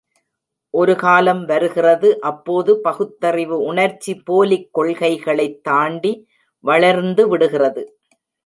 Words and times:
ஒரு 0.73 0.95
காலம் 0.95 1.45
வருகிறது 1.45 2.19
அப்போது 2.21 2.79
பகுத்தறிவு 2.81 3.59
உணர்ச்சி 3.59 4.15
போலிக் 4.15 4.69
கொள்கைகளைத் 4.77 5.61
தாண்டி 5.61 6.27
வளர்ந்து 6.63 7.27
விடுகிறது. 7.27 7.83